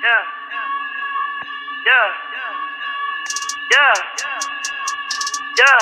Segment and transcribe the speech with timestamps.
[0.00, 0.08] Yeah.
[1.84, 2.08] Yeah.
[5.58, 5.76] Yeah.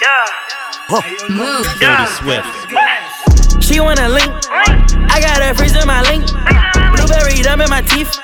[0.00, 0.26] Yeah.
[1.30, 1.66] Move.
[1.80, 2.46] Dirty Swift.
[3.64, 4.30] She wanna link.
[5.10, 6.24] I got a freeze in my link.
[6.94, 8.14] Blueberry dumb in my teeth.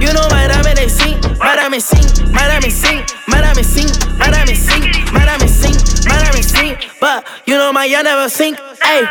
[0.00, 1.22] You know my diamond they sink.
[1.38, 2.32] My diamond sink.
[2.32, 3.06] My diamond sink.
[3.28, 4.18] My diamond sink.
[4.18, 5.12] My diamond sink.
[5.12, 5.78] My diamond sink.
[6.06, 6.90] My diamond sink.
[7.00, 8.58] But you know my y'all never sink.
[8.82, 9.06] Hey,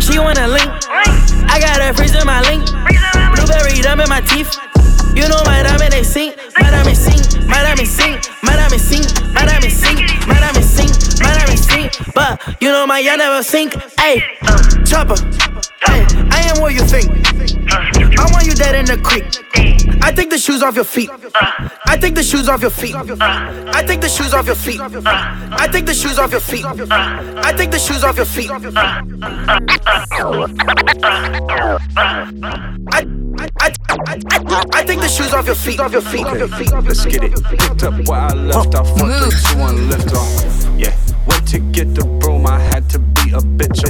[0.00, 0.68] she wanna link.
[0.90, 2.97] I got a freeze in my link.
[3.48, 4.58] Blueberry dumb in my teeth.
[5.16, 6.36] You know my diamond they sink.
[6.60, 7.48] My diamond sink.
[7.48, 8.20] My diamond sink.
[8.42, 9.08] My diamond sink.
[9.32, 10.00] My diamond sink.
[10.28, 11.22] My diamond sink.
[11.22, 12.14] My diamond sink.
[12.14, 13.72] But you know my y'all never sink.
[13.98, 14.20] Hey,
[14.84, 15.16] chopper.
[15.86, 17.08] Hey, I am what you think.
[17.72, 19.24] I want you dead in the creek.
[20.00, 21.10] I take the shoes off your feet.
[21.86, 22.94] I take the shoes off your feet.
[22.94, 24.80] I take the shoes off your feet.
[24.80, 26.64] I take the shoes off your feet.
[26.64, 28.50] I take the shoes off your feet.
[28.50, 29.60] I,
[32.90, 33.06] I,
[33.60, 33.72] I,
[34.06, 34.18] I,
[34.72, 35.80] I take the shoes off your feet.
[35.80, 36.26] Off your feet.
[36.26, 36.70] Off your feet.
[36.72, 37.42] Let's get it.
[37.44, 38.90] Picked up where I left off.
[39.00, 39.32] One, Move.
[39.32, 40.78] three, two, one, lift off.
[40.78, 40.94] Yeah.
[41.26, 42.46] Went to get the broom.
[42.46, 43.82] I had to be a bitch.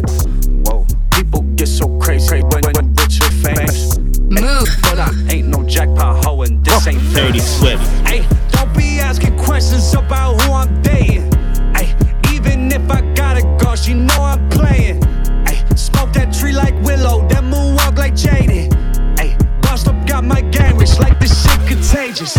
[0.67, 0.87] Whoa.
[1.13, 3.99] People get so crazy when, when rich and famous.
[3.99, 4.69] Move.
[4.83, 7.83] But I ain't no jackpot hoe and this ain't Dirty Swift.
[8.07, 11.31] Hey, don't be asking questions about who I'm dating.
[11.75, 11.95] Hey,
[12.33, 15.03] even if I got a girl, she know I'm playing.
[15.47, 18.73] Hey, smoke that tree like Willow, that moonwalk like Jaden.
[19.19, 22.35] Hey, bust up, got my gang rich like this shit contagious.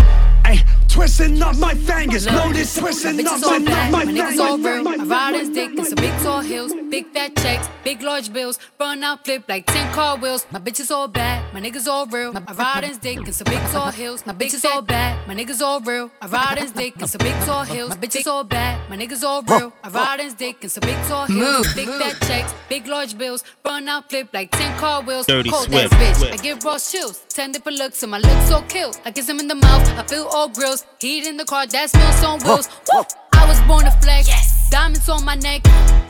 [0.46, 0.62] Hey,
[1.00, 4.20] twisting up my fingers, know this twisting up Bitches my, all bad, my, my my,
[4.20, 4.86] niggas all real.
[4.86, 8.60] I ride his dick in some big tall hills, big fat checks, big large bills,
[8.78, 10.46] run out flip like 10 car wheels.
[10.52, 12.34] My bitches all bad, my niggas all real.
[12.36, 15.62] I ride his dick in some big tall hills, my bitches all bad, my niggas
[15.62, 16.12] all real.
[16.22, 19.24] I ride his dick in some big tall hills, my bitches all bad, my niggas
[19.24, 19.72] all real.
[19.82, 23.46] I ride his dick in some big tall hills, big fat checks, big large bills,
[23.66, 25.28] run out flip like 10 car wheels.
[25.28, 25.94] Dirty Cold Swift.
[25.94, 28.94] ass bitch, I give Ross chills, 10 different looks, and my looks so kill.
[29.06, 31.90] I kiss him in the mouth, I feel all grills, heat in the car, that
[31.90, 32.70] smells on wheels.
[32.94, 33.04] Woo!
[33.34, 34.28] I was born to flex.
[34.70, 35.62] Diamonds on my neck.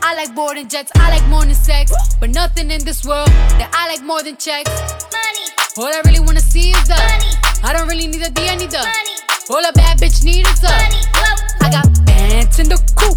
[0.02, 0.90] I like boarding jets.
[0.96, 1.92] I like more than sex.
[2.20, 4.70] But nothing in this world that I like more than checks.
[5.12, 5.46] Money,
[5.78, 6.94] All I really wanna see is the.
[6.94, 7.32] Money.
[7.62, 8.78] I don't really need a D, I need the.
[8.78, 9.16] money,
[9.50, 10.68] All a bad bitch need is the.
[10.68, 11.66] money, whoa.
[11.66, 13.16] I got bands in the coop.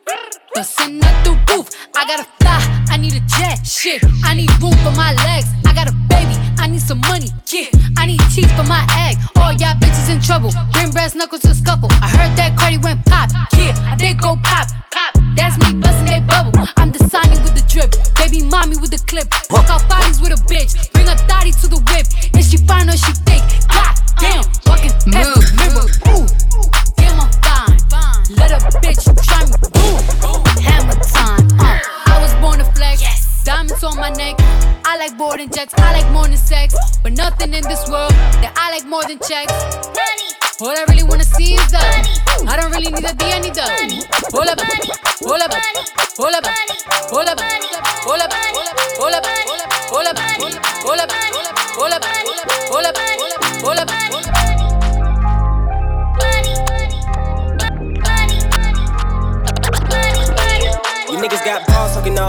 [0.53, 1.69] Bustin' out the roof.
[1.95, 2.59] I gotta fly.
[2.89, 3.65] I need a jet.
[3.65, 4.03] Shit.
[4.23, 5.47] I need room for my legs.
[5.65, 6.35] I got a baby.
[6.57, 7.29] I need some money.
[7.47, 7.67] Yeah.
[7.97, 9.17] I need teeth for my egg.
[9.37, 10.51] All y'all bitches in trouble.
[10.73, 11.89] Bring brass knuckles to scuffle.
[12.01, 13.29] I heard that Cardi went pop.
[13.53, 13.73] Yeah.
[13.87, 14.67] I did go pop.
[14.91, 15.13] Pop.
[15.35, 16.67] That's me bustin' that bubble.
[16.77, 17.91] I'm Sonny with the drip.
[18.15, 19.27] Baby mommy with the clip.
[19.51, 20.91] Fuck out bodies with a bitch.
[20.93, 22.07] Bring a thotty to the whip.
[22.33, 23.43] And she fine or she fake.
[23.67, 24.43] God damn.
[24.63, 25.87] Fucking past the mirror.
[26.15, 26.27] Ooh.
[26.95, 27.75] Damn, I'm fine.
[28.39, 29.51] Let a bitch try me.
[29.75, 29.90] Ooh.
[30.61, 31.47] Hammer time.
[31.59, 31.79] Uh.
[32.07, 33.43] I was born to flex.
[33.43, 34.35] Diamonds on my neck.
[34.85, 35.73] I like boarding jets.
[35.77, 36.75] I like more than sex.
[37.03, 38.11] But nothing in this world
[38.43, 39.51] that I like more than checks.
[39.97, 40.29] Money,
[40.61, 41.79] All I really wanna see is the.
[41.79, 42.49] Money.
[42.51, 43.65] I don't really need a D, I need the.
[43.65, 44.03] Money.
[44.31, 44.89] Hold up, Money.
[45.25, 45.83] hold up, Money.
[46.17, 46.77] hold up, Money.
[47.09, 47.67] hold up, Money.
[48.05, 48.53] hold up, Money.
[49.01, 49.45] hold up, Money.
[49.89, 51.41] hold up, Money.
[51.75, 52.20] hold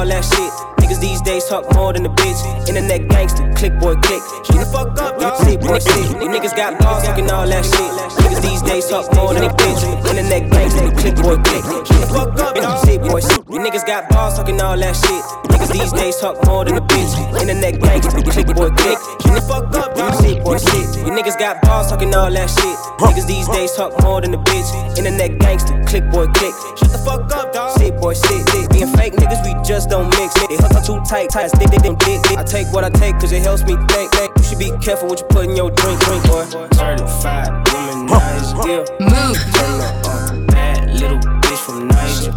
[0.02, 0.52] all that shit.
[0.82, 2.40] Niggas these days talk more than a bitch.
[2.68, 4.22] Internet gangster, click boy, click.
[4.42, 5.38] Shut the fuck up, dog.
[5.44, 6.10] Sit, boy, sit.
[6.18, 7.90] You niggas got balls talking all that shit.
[8.18, 9.82] Niggas these days talk more than a bitch.
[10.10, 11.62] Internet gangster, click boy, click.
[11.86, 12.84] Shut the fuck up, dog.
[12.84, 13.38] Sit, boy, sit.
[13.48, 15.51] You niggas got balls talking all that shit.
[15.52, 17.12] Niggas these days talk more than a bitch.
[17.40, 18.98] Internet gangster, click boy, click.
[19.20, 20.14] Shut the fuck up, dog.
[20.14, 21.04] Sit, boy, sit.
[21.04, 22.76] You niggas got balls talking all that shit.
[22.98, 24.96] Niggas these days talk more than a bitch.
[24.96, 26.54] Internet gangster, click boy, click.
[26.78, 27.76] Shut the fuck up, dog.
[27.78, 28.48] Sit, boy, sit.
[28.48, 28.70] sit.
[28.70, 30.34] Being fake niggas, we just don't mix.
[30.48, 32.20] They hustle too tight, tight, stick, they don't dick.
[32.36, 34.10] I take what I take, cause it helps me think.
[34.12, 34.32] think.
[34.38, 36.44] You should be careful what you put in your drink, drink, boy.
[36.72, 37.62] Certified
[38.08, 38.84] womanizer, yeah.
[39.00, 39.36] Move.
[39.54, 42.32] Turn up, bad little bitch from Niger.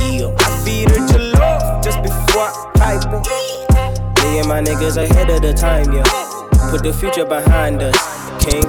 [0.00, 1.29] Yeah, I feed her jollof just
[2.98, 4.24] before I hype her.
[4.24, 6.02] Me and my niggas ahead of the time, yeah.
[6.70, 7.96] Put the future behind us,
[8.44, 8.64] king.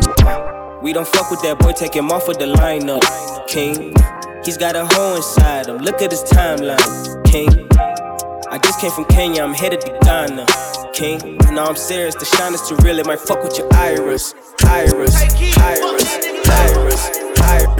[0.81, 3.03] We don't fuck with that boy, take him off of the lineup,
[3.47, 3.93] king.
[4.43, 7.67] He's got a hoe inside him, look at his timeline, king.
[8.49, 10.45] I just came from Kenya, I'm headed to Ghana,
[10.93, 11.37] king.
[11.51, 14.33] No, I'm serious, the shine is too real, it might fuck with your iris,
[14.65, 16.05] iris, iris,
[16.47, 17.09] iris,
[17.39, 17.77] iris,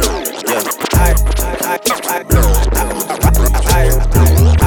[0.47, 0.63] yeah.
[0.94, 2.25] I, I, I, I,
[3.63, 4.60] I, I,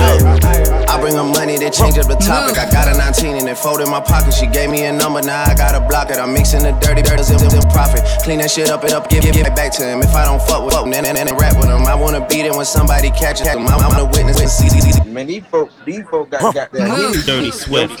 [0.00, 0.44] Look,
[0.88, 2.58] I bring her money They change up the topic.
[2.58, 4.32] I got a 19 and it folded in my pocket.
[4.32, 6.18] She gave me a number, now I gotta block it.
[6.18, 8.02] I'm mixing the dirty birds and, and profit.
[8.22, 10.02] Clean that shit up, it up, give, give it back to him.
[10.02, 11.86] If I don't fuck with him, then, then, rap with him.
[11.86, 13.66] I wanna beat it when somebody catches him.
[13.66, 14.60] I'm, I'm a witness.
[15.06, 17.22] Man, these folks, these folks, got, got that.
[17.26, 18.00] Dirty Swift.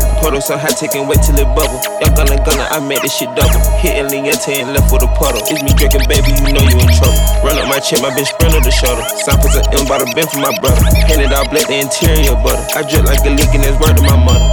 [0.21, 1.81] Puddle so high, taking wait till it bubble.
[1.97, 3.57] Young gunna gunna, I made this shit double.
[3.81, 5.41] Hitting Liente and left with a puddle.
[5.49, 7.17] It's me drinking, baby, you know you in trouble.
[7.41, 9.01] Run up my check, my bitch sprint on the shoulder.
[9.25, 10.85] Samples of M by the bin for my brother.
[11.09, 12.61] Handed out black, the interior butter.
[12.77, 14.45] I drip like a leak and it's word to my mother.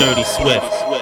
[0.00, 0.93] Dirty Swift.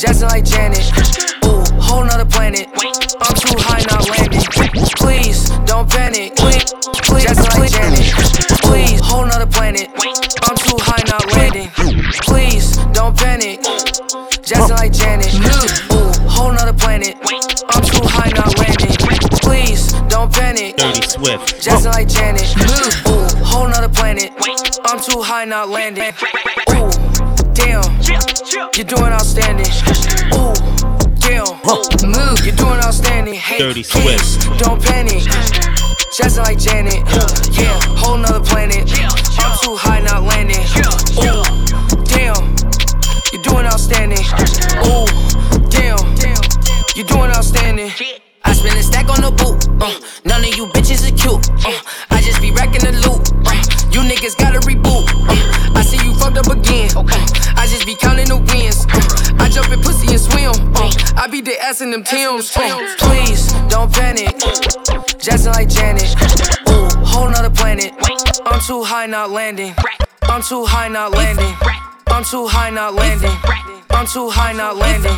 [0.00, 0.80] Jackson like Janet.
[1.44, 2.68] Ooh, whole nother planet.
[3.20, 4.40] I'm too high, not landing.
[4.96, 6.34] Please don't panic.
[6.36, 6.72] Please,
[7.04, 8.08] please, Jackson like Janet.
[8.64, 9.90] Please, whole nother planet.
[10.48, 11.68] I'm too high, not landing.
[12.24, 13.60] Please don't panic.
[14.40, 15.34] Jackson like Janet.
[15.36, 17.18] Ooh, whole nother planet.
[17.68, 18.96] I'm too high, not landing.
[19.44, 20.78] Please don't panic.
[20.78, 21.60] Dirty Swift.
[21.60, 22.48] Jackson like Janet.
[22.56, 24.32] Ooh, whole nother planet.
[24.82, 26.08] I'm too high, not landing.
[26.72, 26.88] Ooh,
[27.54, 27.82] damn.
[28.74, 29.66] You're doing outstanding.
[30.34, 30.54] Ooh,
[31.18, 31.46] damn.
[32.06, 32.44] Move.
[32.44, 33.34] You're doing outstanding.
[33.34, 35.22] Hey, Dirty please, Don't panic.
[36.16, 37.02] Jackson like Janet.
[37.56, 38.90] Yeah, whole nother planet.
[39.38, 40.60] I'm too high, not landing.
[41.22, 41.44] Ooh,
[42.04, 42.54] damn.
[43.32, 44.24] You're doing outstanding.
[44.86, 45.06] Ooh,
[45.70, 45.98] damn.
[46.96, 47.90] You're doing outstanding.
[48.44, 49.68] I spend a stack on the boot.
[49.80, 51.48] Uh, none of you bitches are cute.
[51.64, 51.80] Uh,
[52.10, 53.22] I just be wrecking the loot.
[53.46, 53.54] Uh,
[53.92, 54.89] you niggas gotta reboot.
[56.96, 57.04] Uh,
[57.56, 58.86] I just be counting the wins.
[59.38, 60.52] I jump in pussy and swim.
[60.74, 62.50] Uh, I be the ass in them Tims.
[62.50, 64.34] Please don't panic.
[65.18, 66.14] Jackson like Janet.
[66.68, 67.92] Ooh, whole nother planet.
[68.46, 69.74] I'm too high, not landing.
[70.22, 71.54] I'm too high, not landing.
[72.06, 73.36] I'm too high, not landing.
[73.90, 75.16] I'm too high, not landing.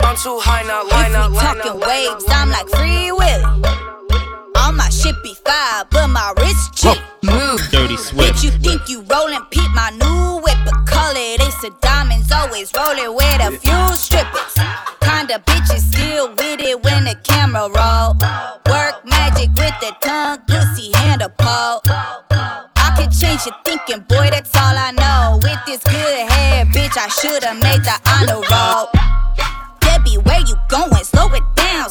[0.00, 1.38] I'm too high, not landing.
[1.40, 3.87] Talking waves, I'm like free will.
[5.08, 6.98] All my be fire, but my wrist cheap.
[7.70, 8.44] Dirty Bitch, Swift.
[8.44, 9.42] you think you rollin'?
[9.50, 12.30] Peep my new whip, but call it Ace of Diamonds.
[12.30, 14.54] Always rollin' with a few strippers.
[15.00, 18.16] Kinda bitches still with it when the camera roll.
[18.68, 21.80] Work magic with the tongue, pussy handle pole.
[22.76, 25.38] I could change your thinking, boy, that's all I know.
[25.42, 28.88] With this good hair, bitch, I should've made the honor roll.
[29.80, 31.02] Debbie, where you going?
[31.04, 31.88] Slow it down,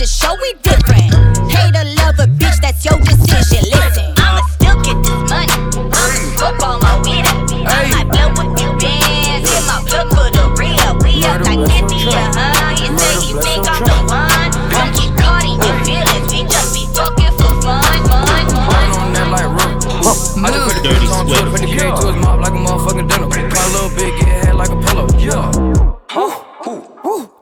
[0.00, 0.99] to show we different.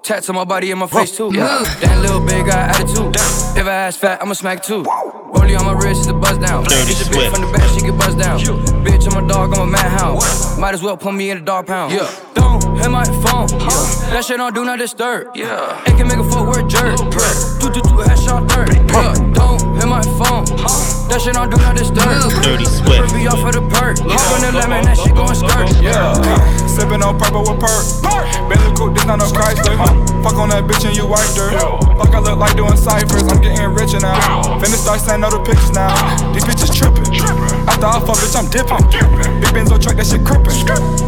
[0.09, 1.31] Tats on my body and my face too.
[1.35, 1.63] Yeah.
[1.83, 3.15] That little bitch got attitude.
[3.61, 4.83] If I ass fat, I'ma smack too.
[4.83, 6.65] Rollie on my wrist is a buzz down.
[6.65, 8.41] Dirty bitch from the back, she get buzzed down.
[8.83, 10.59] Bitch, I'm a dog, I'm a madhound.
[10.59, 11.93] Might as well put me in a dog pound.
[11.93, 12.11] Yeah.
[12.33, 13.51] Don't hit my phone.
[13.51, 13.69] Yeah.
[14.09, 15.37] That shit don't do not disturb.
[15.37, 15.83] Yeah.
[15.85, 16.97] It can make a footwork jerk.
[17.61, 18.75] Do do do headshot dirt.
[18.75, 19.13] Yeah.
[19.35, 20.98] Don't hit my phone.
[21.09, 22.21] That shit don't do not disturb.
[22.45, 23.15] Dirty Swift.
[23.17, 23.99] Be off for the perk.
[24.05, 25.73] Hop on the lemon, that shit going skirt.
[25.81, 26.13] Yeah,
[26.69, 27.85] sipping on purple with perk.
[28.49, 29.77] Bentley coupe, this not no Chrysler.
[30.23, 31.51] Fuck on that bitch and you wiped her.
[31.97, 33.25] Fuck, I look like doing ciphers.
[33.29, 34.17] I'm getting richer now.
[34.61, 35.93] Finna start sending all the pictures now.
[36.33, 37.09] These bitches tripping.
[37.69, 38.81] After fuck, bitch, I'm dipping.
[39.45, 40.57] Big Benzo truck, that shit crippin'.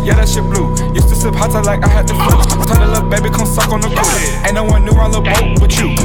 [0.04, 0.76] Yeah, that shit blue.
[0.92, 2.36] Used to sip hot like I had to flip.
[2.68, 4.44] Tell the little baby, come suck on the coupe.
[4.44, 5.96] Ain't no one new on the boat but you.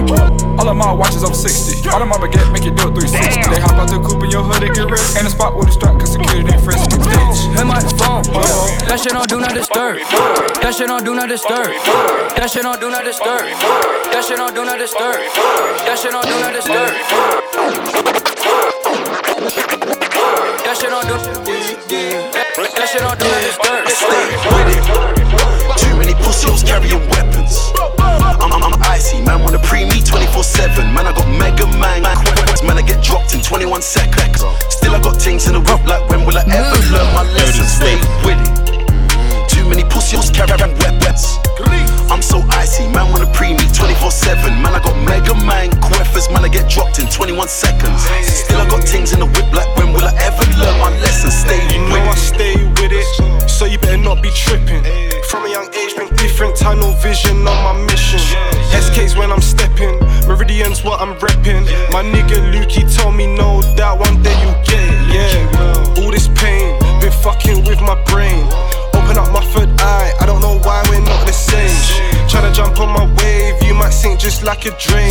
[0.55, 1.83] All of my watches over 60.
[1.91, 3.51] All of my baguette make you do it 360.
[3.51, 5.03] They hop out the coupe in your hood and get rich.
[5.19, 6.87] Ain't a spot with a strap, cause security ain't frisk.
[6.87, 8.23] Hit my phone.
[8.87, 9.99] That shit don't do not disturb.
[10.63, 11.75] That shit don't do not disturb.
[12.39, 13.43] That shit don't do not disturb.
[13.43, 15.19] That shit don't do not disturb.
[15.83, 18.24] That shit don't do not disturb.
[21.01, 23.83] Don't do That shit don't do this dirt.
[23.91, 24.83] Stay with it.
[25.75, 27.71] Too many pussies carrying weapons.
[27.99, 29.43] I'm, I'm, I'm icy, man.
[29.43, 30.93] Wanna pre me 24 7.
[30.93, 32.03] Man, I got Mega Man.
[32.63, 34.43] Man, I get dropped in 21 seconds.
[34.69, 35.83] Still, I got things in the whip.
[35.85, 36.91] Like, when will I ever mm.
[36.91, 37.65] learn my lesson?
[37.65, 38.94] Stay with it.
[39.65, 41.41] Too many pussies carrying weapons.
[42.13, 43.09] I'm so icy, man.
[43.09, 44.61] Wanna pre me 24 7.
[44.61, 45.71] Man, I got Mega Man.
[45.81, 48.05] Queffers, man, I get dropped in 21 seconds.
[48.29, 49.51] Still, I got things in the whip.
[49.57, 51.31] Like, when will I ever learn my lesson?
[51.31, 54.85] Stay You know I stay with it, so you better not be tripping.
[55.33, 58.21] From a young age, been different, tunnel vision on my mission.
[58.69, 59.97] SK's when I'm stepping,
[60.29, 61.65] Meridian's what I'm repping.
[61.89, 63.44] My nigga Lukey told me no
[74.65, 75.04] sink just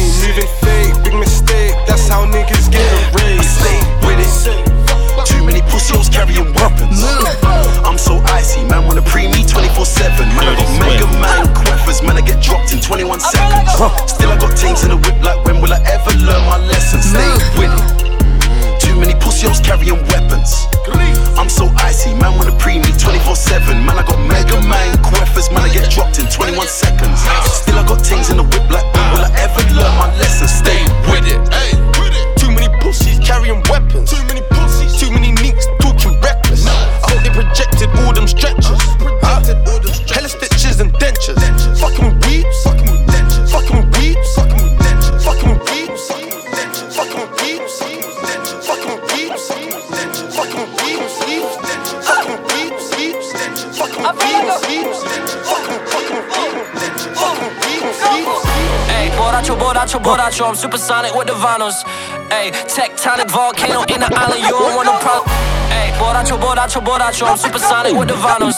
[60.55, 61.83] I'm supersonic with the vinyls.
[62.31, 65.27] Hey, tectonic volcano in the island, you don't want no problem.
[65.67, 68.55] Hey, borracho, borracho, borracho, I'm supersonic with the vinyls.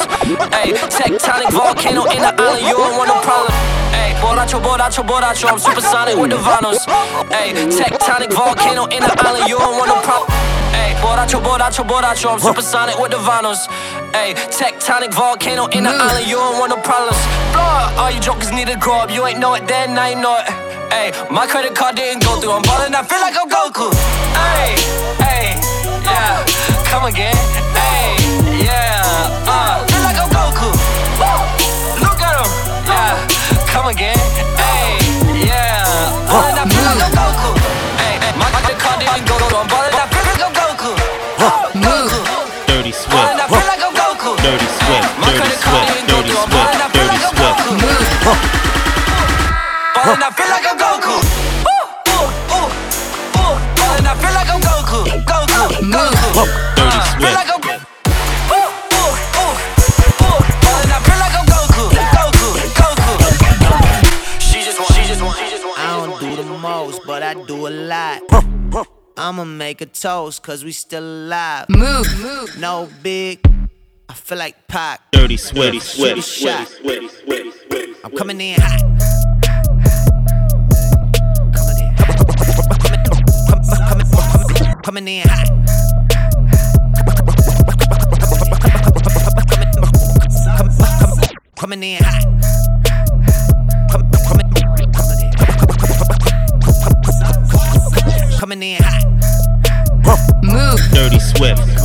[0.52, 3.48] Hey, tectonic volcano in the island, you don't want no problem.
[3.96, 6.84] Hey, borracho, borracho, borracho, I'm supersonic with the vinyls.
[7.32, 10.28] Hey, tectonic volcano in the island, you don't want no problem.
[10.76, 13.72] Hey, borracho, borracho, borracho, I'm supersonic with the vinyls.
[14.12, 17.16] Hey, tectonic volcano in the island, you don't want no problems.
[17.56, 20.36] Blow all you jokers need to grow up, you ain't know it then, you know
[20.36, 20.55] it.
[20.90, 23.92] Hey, my credit card didn't go through, I'm ballin', I feel like I'm Goku.
[24.34, 24.76] Hey,
[25.24, 25.60] hey,
[26.04, 26.44] yeah,
[26.90, 27.65] come again.
[69.86, 71.68] A toast, cause we still alive.
[71.68, 72.58] Move, move.
[72.58, 73.40] No big.
[74.08, 75.00] I feel like Pac.
[75.12, 77.94] Dirty sweaty, sweaty, sweaty, sweaty, sweaty, sweaty.
[78.04, 78.80] I'm coming in hot.
[81.54, 81.94] Coming in.
[83.46, 85.48] Coming, coming in hot.
[91.56, 92.22] Coming in hot.
[93.90, 94.52] Coming, coming,
[98.38, 99.45] coming in hot.
[100.92, 101.75] Dirty Swift.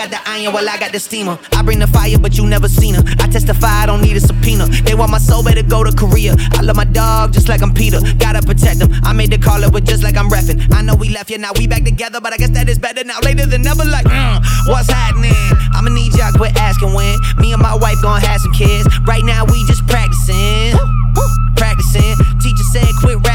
[0.00, 1.38] Got the iron while I got the steamer.
[1.52, 3.04] I bring the fire, but you never seen her.
[3.20, 4.64] I testify, I don't need a subpoena.
[4.66, 6.34] They want my soul, better go to Korea.
[6.56, 8.00] I love my dog just like I'm Peter.
[8.16, 8.88] Gotta protect him.
[9.04, 10.56] I made the call up, but just like I'm reffing.
[10.72, 13.04] I know we left, yeah, now we back together, but I guess that is better
[13.04, 13.20] now.
[13.20, 15.36] Later than never, like, mm, what's happening?
[15.76, 17.18] I'ma need y'all quit asking when.
[17.36, 18.88] Me and my wife gonna have some kids.
[19.04, 20.80] Right now, we just practicing.
[21.56, 22.16] Practicing.
[22.40, 23.29] Teacher said, quit rapping,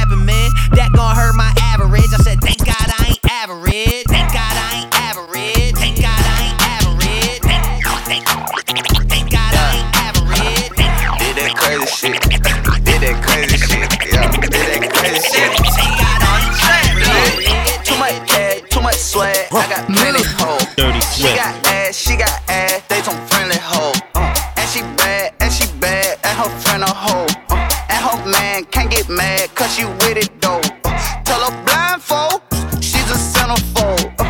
[19.55, 20.75] I got plenty hoes.
[20.75, 22.81] Dirty She got ass, she got ass.
[22.89, 23.95] They some friendly hoes.
[24.13, 27.25] Uh, and she bad, and she bad, and her friend a hoe.
[27.49, 30.59] Uh, and her man can't get mad, cause she with it though.
[30.83, 32.41] Uh, tell her blindfold,
[32.83, 34.13] she's a centerfold.
[34.19, 34.25] Uh,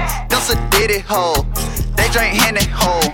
[0.52, 1.42] a ditty hoe.
[1.98, 3.10] They drink Henny hoes.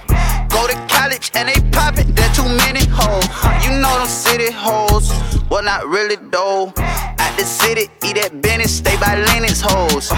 [0.51, 3.23] Go to college and they pop it, there too many hoes.
[3.63, 5.13] You know them city hoes.
[5.49, 6.73] Well, not really though.
[6.75, 10.11] At the city, eat at Bennett, stay by Lennox hoes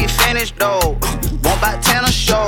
[0.00, 0.98] me finish though,
[1.44, 2.46] won't buy tennis show.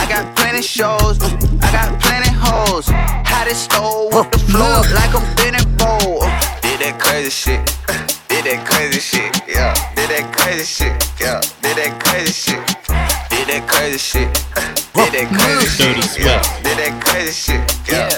[0.00, 1.18] I got plenty shows,
[1.60, 2.86] I got plenty hoes.
[3.28, 6.20] Hottest stove with the floor like I'm Benny Bowl.
[6.64, 7.60] Did that crazy shit,
[8.28, 9.74] did that crazy shit, yeah.
[9.94, 11.40] Did that crazy shit, yeah.
[11.60, 12.64] Did that crazy shit,
[13.28, 14.28] did that crazy shit.
[14.94, 16.42] Did that crazy shit, Dirty yeah.
[16.62, 18.09] Did that crazy shit, yeah.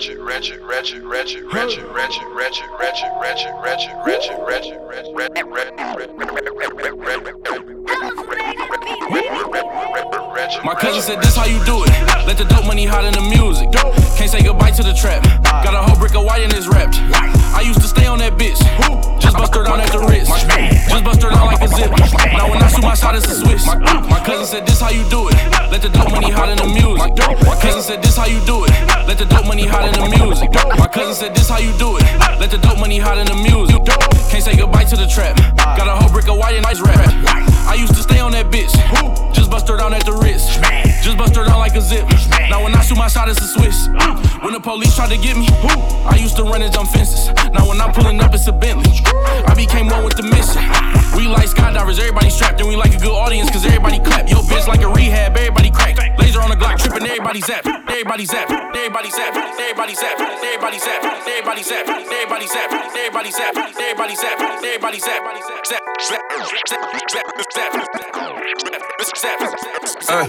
[0.00, 5.46] Ratchet, ratchet, ratchet, ratchet, ratchet, ratchet, ratchet, ratchet, ratchet, ratchet, ratchet, ratchet, ratchet,
[10.64, 11.90] My cousin said this how you do it.
[12.28, 13.72] Let the dope money hot in the music.
[14.16, 15.24] Can't say goodbye to the trap.
[15.64, 17.00] Got a whole brick of white in his wrapped.
[17.56, 18.60] I used to stay on that bitch.
[19.20, 20.28] Just bust her down at the wrist.
[20.28, 21.88] Just bust her down like a zip.
[22.36, 23.64] Now when I shoot my shot, it's a Swiss.
[23.64, 25.36] My cousin said this how you do it.
[25.72, 27.16] Let the dope money hot in the music.
[27.48, 28.72] My cousin said this how you do it.
[29.08, 30.52] Let the dope money hot in the music.
[30.76, 32.04] My cousin said this how you do it.
[32.36, 33.80] Let the dope money hot in the music.
[34.28, 35.40] Can't say goodbye to the trap.
[35.56, 37.08] Got a whole brick of white in his wrap.
[37.70, 38.74] I used to stay on that bitch.
[39.32, 40.58] Just bust her down at the wrist.
[41.06, 42.02] Just bust her down like a zip.
[42.50, 43.86] Now when I shoot my shot, it's a Swiss.
[44.42, 45.46] When the police tried to get me,
[46.02, 47.30] I used to run and jump fences.
[47.54, 48.90] Now when I'm pulling up, it's a Bentley.
[49.46, 50.66] I became one with the mission.
[51.14, 54.28] We like skydivers, everybody strapped, and we like a good audience, cause everybody clap.
[54.28, 55.94] Yo, bitch, like a rehab, everybody crack.
[56.18, 57.64] Laser on the Glock, tripping, everybody zap.
[57.66, 64.16] Everybody zap, everybody zap, everybody zap, everybody zap, everybody zap, everybody zap, everybody zap, everybody
[64.16, 65.22] zap, everybody zap,
[65.64, 67.29] zap, zap, zap, zap, zap,
[70.08, 70.26] Hein.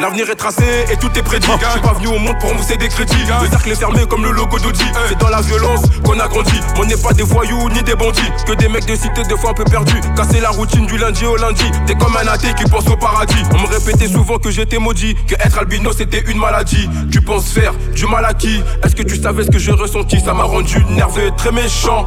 [0.00, 1.46] L'avenir est tracé et tout est prédit.
[1.60, 3.24] Je suis pas venu au monde pour mousser des crédits.
[3.42, 4.84] Le cercle est fermé comme le logo d'Audi.
[5.08, 6.60] C'est dans la violence qu'on a grandi.
[6.76, 8.30] On n'est pas des voyous ni des bandits.
[8.46, 10.00] Que des mecs de cité, des fois un peu perdus.
[10.16, 11.70] Casser la routine du lundi au lundi.
[11.86, 13.42] T'es comme un athée qui pense au paradis.
[13.52, 15.14] On me répétait souvent que j'étais maudit.
[15.26, 16.88] Que être albino c'était une maladie.
[17.10, 18.62] Tu penses faire du mal à qui?
[18.84, 20.20] Est-ce que tu savais ce que j'ai ressenti?
[20.20, 22.06] Ça m'a rendu nerveux très méchant.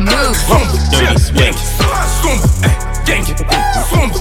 [0.00, 1.58] eh, gang, sombre, Dirty Swift.
[2.22, 2.68] sombre, eh,
[3.04, 3.24] gang,
[3.90, 4.20] sombre,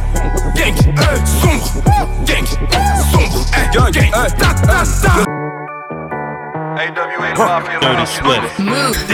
[0.55, 1.67] gang, eh, sombre,
[2.25, 2.47] gang,
[3.11, 5.13] sombre, eh, gang, eh, ta, ta, ta.
[7.81, 8.59] Dirty Swift.
[8.59, 9.05] Meufs.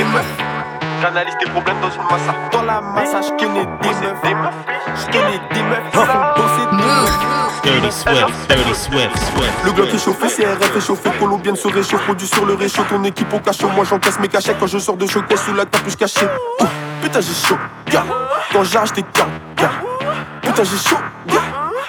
[1.02, 2.34] J'analyse tes problèmes dans une massa.
[2.52, 4.54] Dans la massa, je connais des meufs.
[4.96, 5.44] Je connais.
[7.64, 8.28] Dirty Swift.
[8.50, 9.18] Dirty Swift.
[9.18, 9.54] Swift.
[9.64, 13.02] Le bloc est chauffé, CRF est chauffé, colombienne se réchauffe, produit sur le réchaud, ton
[13.06, 15.96] équipe au cachot, moi j'encaisse mes cachets quand je sors de showcase sous la capuche
[15.96, 16.28] cachée.
[16.60, 16.66] Ouh,
[17.02, 17.58] putain j'ai chaud,
[17.90, 18.04] gars,
[18.52, 19.72] quand j'arrache tes cartes, gars.
[20.42, 20.98] Putain j'ai chaud,
[21.28, 21.42] gars,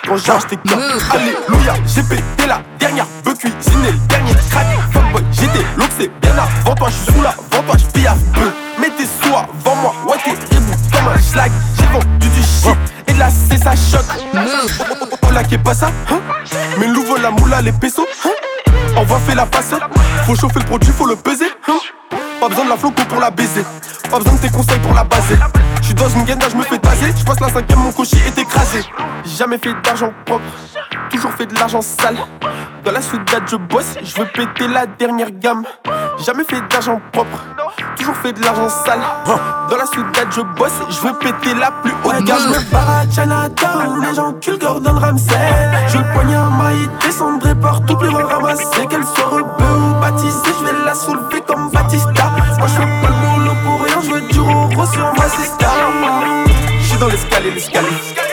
[0.07, 0.81] quand j'arrache tes cartes.
[1.11, 4.67] Alléluia, j'ai pété la dernière, veux cuisiner le dernier crack.
[4.93, 8.51] Fuckboy, j'étais l'oxé bien avant toi, j'suis sous la vent, toi j'piaffe peu.
[8.81, 10.57] Mais t'es sois avant moi, ouais t'es
[10.97, 11.51] comme un schlag.
[11.77, 12.77] J'ai vendu du shit
[13.09, 14.05] et de la c'est ça choc.
[15.35, 15.90] Là qui est hein?
[16.79, 18.31] Mais l'ouvre la moula, les pesos, hein?
[18.97, 19.75] On va faire la passe,
[20.27, 21.79] faut chauffer le produit, faut le peser, hein?
[22.40, 23.64] Pas besoin de la floco pour la baiser,
[24.09, 25.37] pas besoin de tes conseils pour la baser.
[25.83, 28.85] J'suis dans une guenda, j'me fais taser, j'passe la cinquième, mon cochi est écrasé.
[29.25, 30.44] Jamais fait d'argent propre,
[31.11, 32.18] toujours fait de l'argent sale.
[32.85, 35.64] Dans la soudade, je bosse, je veux péter la dernière gamme.
[36.25, 37.38] Jamais fait d'argent propre,
[37.97, 39.01] toujours fait de l'argent sale.
[39.27, 42.38] Dans la soudade, je bosse, je veux péter la plus haute gamme.
[42.40, 45.35] Je me barre à Chinatown, les gens culent Gordon Ramsay.
[45.88, 46.44] Je le poignard
[46.75, 50.94] failli descendre et partout plus loin ramasser Qu'elle soit rebeu ou baptisée Je vais la
[50.94, 54.87] soulever comme Batista Moi je fais pas le boulot pour rien Je veux du roro
[54.87, 55.66] sur ma sister
[56.81, 57.88] J'suis dans l'escalier, l'escalier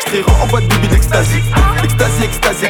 [0.07, 1.43] J'tire en boîte de bide extasie
[1.83, 2.65] Extasie, extasie,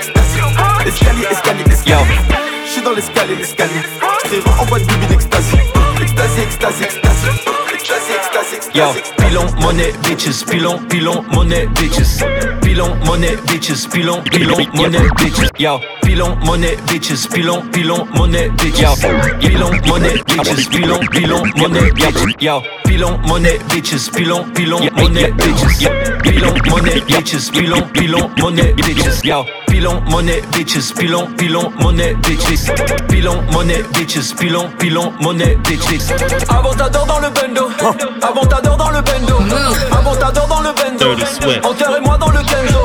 [0.85, 2.19] extasie Escalier, escalier, escalier
[2.65, 3.81] J'suis dans l'escalier, l'escalier.
[4.25, 5.57] J'tire en boîte de bide extasie
[6.01, 8.30] Extasie, extasie, extasie
[8.73, 12.23] Yo, pilon, money, bitches, pilon, pilon, money, bitches.
[12.61, 15.49] Pilon, money, bitches, pilon, pilon, money, bitches.
[15.59, 18.81] Yo, pilon, money, bitches, pilon, pilon, money, bitches.
[18.81, 22.41] Yo, pilon, money, bitches, pilon, pilon, money, bitches.
[22.41, 25.87] Yo, pilon, money, bitches, pilon, pilon, money, bitches.
[26.23, 29.23] Pilon, money, bitches, pilon, pilon, money, bitches.
[29.23, 32.71] Yo, pilon, money, bitches, pilon, pilon, money, bitches.
[33.07, 36.11] Pilon, money, bitches, pilon, pilon, money, bitches.
[36.49, 37.69] Avant t'adore dans le bendo.
[38.31, 39.35] Avant t'adore dans le bendo.
[39.91, 41.11] Avant t'adore dans le bendo.
[41.63, 42.79] Enterrez-moi dans le kenzo.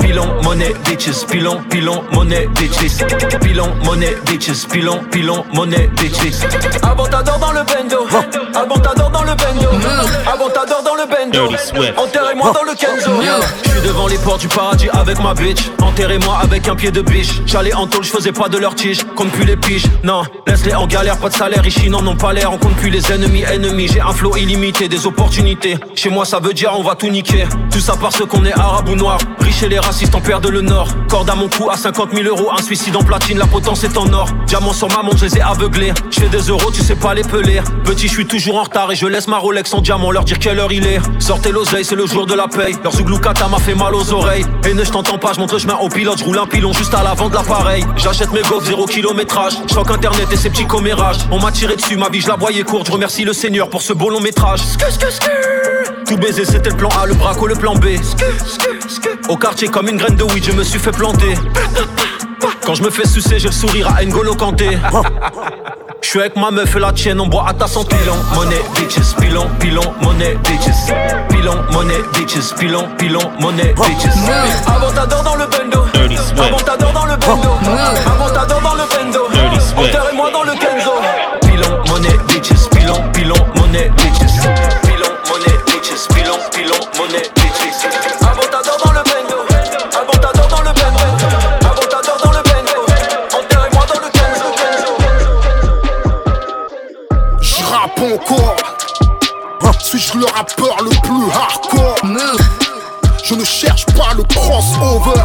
[0.00, 3.04] Pilon, money, bitches, pilon, pilon, money, bitches.
[3.40, 6.42] Pilon, money, bitches, pilon, pilon, money, bitches.
[6.82, 8.08] Avant t'adore dans le bendo.
[8.54, 9.68] Avant t'adore dans le bendo.
[10.26, 11.44] Avant t'adore dans le bendo.
[11.96, 13.12] Enterrez-moi dans le kenzo.
[13.64, 15.70] Je suis devant les portes du paradis avec ma bitch.
[15.80, 17.40] Enterrez-moi avec un pied de biche.
[17.46, 19.04] J'allais en tôle, je faisais pas de leur tige.
[19.14, 20.22] Compte plus les piges, non.
[20.48, 21.64] Laisse-les en galère, pas de salaire.
[21.64, 22.52] Ici, non, n'ont pas l'air.
[22.52, 23.88] On compte plus les ennemis, ennemis.
[23.92, 25.76] J'ai un flow illimité, des opportunités.
[25.94, 27.46] Chez moi, ça veut dire on va tout niquer.
[27.70, 29.18] Tout ça parce qu'on est arabe ou noir.
[29.40, 30.88] Riche et les racistes en perdent le nord.
[31.08, 32.50] Corde à mon cou à 50 000 euros.
[32.56, 34.28] Un suicide en platine, la potence est en or.
[34.46, 35.92] Diamant sur ma montre, je les ai aveuglés.
[36.10, 37.60] Je fais des euros, tu sais pas les peler.
[37.84, 40.10] Petit, je suis toujours en retard et je laisse ma Rolex en diamant.
[40.10, 41.00] Leur dire quelle heure il est.
[41.18, 42.76] Sortez l'oseille, c'est le jour de la paye.
[42.82, 44.44] Leur zougloukata m'a fait mal aux oreilles.
[44.68, 46.18] Et ne je t'entends pas, je montre chemin au pilote.
[46.18, 47.84] Je roule un pilon juste à l'avant de l'appareil.
[47.96, 49.54] J'achète mes gaufres, zéro kilométrage.
[49.72, 51.18] Choc internet et ses petits commérages.
[51.30, 52.86] On m'a tiré dessus, ma vie, je la voyais courte.
[52.86, 54.60] Je remercie le Seigneur pour ce beau long métrage.
[56.06, 57.86] Tout baiser, c'était le plan A, le braco, le plan B.
[59.28, 61.34] Au quartier, comme une graine de weed, je me suis fait planter.
[62.64, 64.78] Quand je me fais sucer, j'ai le sourire à N'Golo Kanté.
[66.00, 67.94] Je suis avec ma meuf et la tienne, on boit à ta santé.
[67.96, 70.94] Pilon, money, bitches, pilon, pilon, money, bitches.
[71.28, 74.08] Pilon, money, bitches, pilon, pilon, money, bitches.
[74.66, 75.84] Avant t'adore dans le bendo.
[76.40, 77.48] Avant t'adore dans le bendo.
[78.06, 79.26] Avant t'adore dans le bendo.
[79.76, 80.92] Enterrez-moi dans le kenzo.
[81.42, 84.27] Pilon, money, bitches, pilon, pilon, money, bitches.
[86.98, 87.86] Money, bitches.
[88.20, 89.38] Avant t'adore dans le bendo.
[89.96, 91.04] Avant t'adore dans le bendo.
[91.64, 92.80] Avant t'adore dans le bendo.
[93.38, 94.48] Enterrez-moi dans le kenzo.
[97.40, 98.56] J'rappe encore.
[99.80, 101.96] Suis-je le rappeur le plus hardcore?
[103.24, 105.22] Je ne cherche pas le crossover.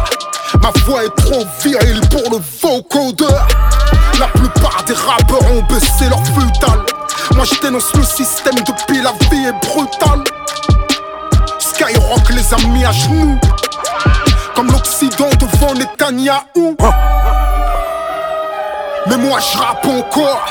[0.62, 3.46] Ma voix est trop virile pour le vocodeur.
[4.18, 6.80] La plupart des rappeurs ont baissé leur futal.
[7.34, 10.24] Moi je dénonce le système depuis la vie est brutale.
[11.84, 13.38] Skyrock les a mis à genoux.
[14.54, 16.76] Comme l'Occident devant Netanyahou.
[19.06, 20.44] Mais moi je rappe encore.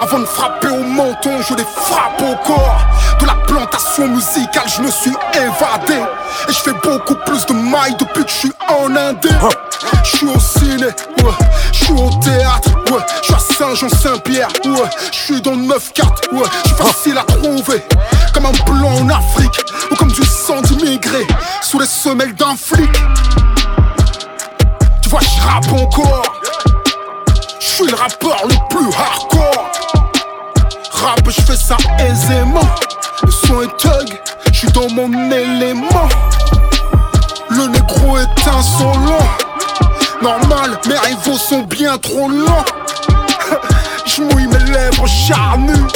[0.00, 2.80] Avant de frapper au menton, je les frappe au corps.
[3.20, 6.00] De la plantation musicale, je me suis évadé.
[6.48, 9.28] Et je fais beaucoup plus de mailles depuis que je suis en Indé.
[10.04, 11.32] Je suis au ciné, ouais.
[11.72, 13.02] Je suis au théâtre, ouais.
[13.22, 14.90] Je suis à Saint-Jean-Saint-Pierre, ouais.
[15.10, 16.48] Je suis dans le 9-4, ouais.
[16.64, 17.84] Je suis facile à trouver.
[18.38, 19.64] Comme un blanc en Afrique.
[19.90, 21.26] Ou comme du sang d'immigré.
[21.60, 22.88] Sous les semelles d'un flic.
[25.02, 26.40] Tu vois, je rappe encore.
[27.58, 29.70] Je suis le rappeur le plus hardcore.
[30.92, 32.68] Rap, je fais ça aisément.
[33.24, 34.20] Le son est thug,
[34.52, 36.08] je suis dans mon élément.
[37.50, 39.28] Le négro est insolent.
[40.22, 42.64] Normal, mes rivaux sont bien trop lents.
[44.06, 45.86] Je mouille mes lèvres charnues.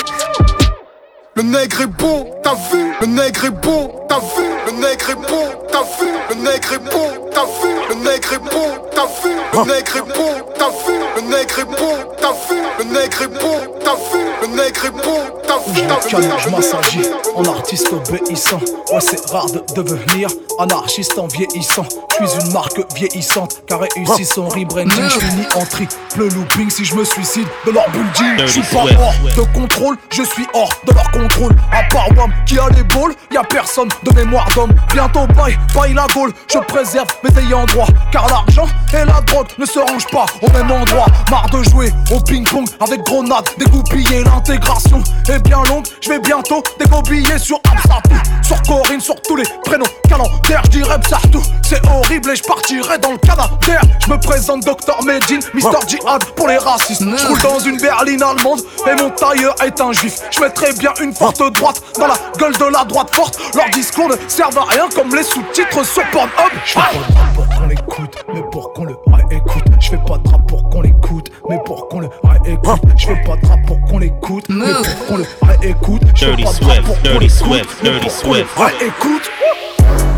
[1.35, 5.14] Le nègre est beau, t'as vu Le nègre est beau, t'as vu Le nègre est
[5.14, 9.35] beau, t'as vu Le nègre est beau, t'as vu Le nègre est beau, t'as vu
[9.55, 13.28] Le nègre est beau, t'as vu Le nègre est beau, t'as vu Le nègre est
[13.28, 17.92] beau, t'as vu Le nègre est beau, t'as vu Je calme, je m'assagis en artiste
[17.92, 18.61] obéissant.
[18.92, 20.28] Ouais, c'est rare de devenir
[20.59, 21.85] anarchiste en vieillissant.
[22.20, 25.09] Je suis une marque vieillissante car réussi son rebranding.
[25.09, 28.46] Je finis en triple looping si je me suicide de leur building.
[28.46, 31.52] Je suis pas hors de contrôle, je suis hors de leur contrôle.
[31.72, 34.73] À part Wam qui a les balls, y a personne de mémoire d'homme.
[34.92, 36.33] Bientôt paille, paille la gaule.
[36.53, 40.51] Je préserve mes ayants droit car l'argent et la drogue ne se rangent pas au
[40.51, 41.07] même endroit.
[41.31, 45.87] Marre de jouer au ping-pong avec grenade, dégoupiller l'intégration est bien longue.
[46.01, 50.62] Je vais bientôt dégoupiller sur Absatou, sur Corinne, sur tous les prénoms calendaires.
[50.64, 53.81] Je dirais partout, c'est horrible et je partirai dans le Canadair.
[54.05, 57.03] Je me présente Dr Medine, Mister Jihad pour les racistes.
[57.03, 60.21] Je roule dans une berline allemande et mon tailleur est un juif.
[60.31, 63.39] Je mettrai bien une forte droite dans la gueule de la droite forte.
[63.55, 66.31] Leurs discours ne servent à rien comme les sous-titres sur Pornhub.
[66.65, 69.65] Je fais pas le rap pour qu'on l'écoute, mais pour qu'on le réécoute.
[69.81, 72.81] Je fais pas de rap pour qu'on l'écoute, mais pour qu'on le réécoute.
[72.97, 76.03] Je fais pas de rap pour qu'on l'écoute, mais pour qu'on le réécoute.
[76.15, 78.23] Je fais Dirty pas de rap Swift, pour qu'on Dirty l'écoute, Swift, mais Dirty pour
[78.23, 78.51] qu'on le Swift.
[78.81, 79.31] réécoute.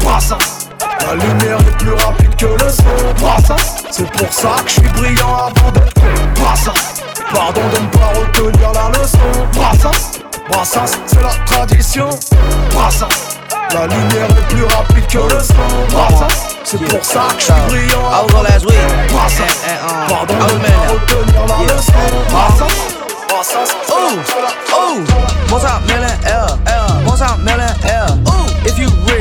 [0.01, 0.38] Brassens,
[1.07, 3.14] la lumière est plus rapide que le son.
[3.21, 6.43] Brassens, c'est pour ça que je suis brillant avant d'être con.
[6.43, 9.19] Brassens, pardon de ne pas retenir la leçon.
[9.55, 12.09] Brassens, Brassens, c'est la tradition.
[12.70, 13.09] Brassens,
[13.72, 15.54] la lumière est plus rapide que le son.
[15.90, 18.76] Brassens, c'est pour ça que je suis brillant I was on last week.
[19.11, 19.57] Brassens,
[20.09, 20.92] pardon de was ne mad pas now.
[20.92, 21.92] retenir la leçon.
[22.30, 22.74] Brassens,
[27.46, 28.11] L, L.
[28.11, 28.34] Ooh, if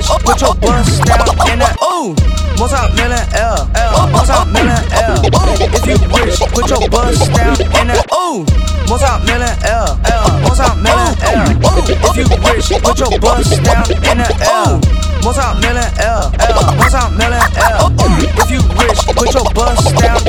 [0.03, 1.75] rich, put your bust down in that.
[1.83, 2.15] Ooh,
[2.57, 5.23] multi-million L, L, multi-million L.
[5.23, 8.07] Ooh, if you rich, put your bust down in that.
[8.11, 8.45] Ooh,
[8.87, 11.47] multi-million L, L, multi-million L.
[11.63, 14.35] Ooh, if you rich, put your bust down in that.
[14.41, 14.81] L,
[15.23, 17.87] multi-million L, L, multi-million L.
[17.87, 20.19] Ooh, if you rich, put your bust down.